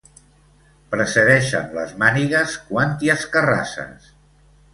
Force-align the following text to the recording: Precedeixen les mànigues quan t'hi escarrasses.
Precedeixen 0.93 1.67
les 1.79 1.93
mànigues 2.05 2.57
quan 2.71 2.97
t'hi 3.03 3.13
escarrasses. 3.17 4.11